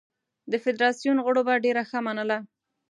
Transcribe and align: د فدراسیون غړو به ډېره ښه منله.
د 0.51 0.53
فدراسیون 0.63 1.17
غړو 1.25 1.41
به 1.47 1.53
ډېره 1.65 1.83
ښه 1.89 1.99
منله. 2.05 2.37